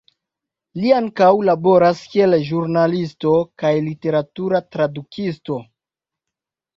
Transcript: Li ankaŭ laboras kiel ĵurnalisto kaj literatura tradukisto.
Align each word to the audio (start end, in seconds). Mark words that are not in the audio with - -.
Li 0.83 0.87
ankaŭ 0.99 1.27
laboras 1.49 1.99
kiel 2.13 2.37
ĵurnalisto 2.47 3.33
kaj 3.65 3.73
literatura 3.89 4.63
tradukisto. 4.77 5.59